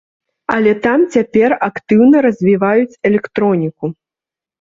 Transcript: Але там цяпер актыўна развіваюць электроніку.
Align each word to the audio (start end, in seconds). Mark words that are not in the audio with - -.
Але 0.53 0.71
там 0.85 1.03
цяпер 1.15 1.53
актыўна 1.67 2.17
развіваюць 2.27 2.99
электроніку. 3.11 3.91